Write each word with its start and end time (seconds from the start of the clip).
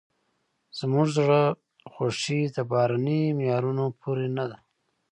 زموږ 0.79 1.07
زړه 1.17 1.41
خوښي 1.91 2.41
د 2.55 2.57
بهرني 2.69 3.21
معیارونو 3.37 3.85
پورې 4.01 4.27
نه 4.37 4.45
ده. 4.49 4.57